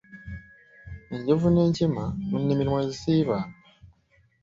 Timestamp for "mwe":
2.71-2.83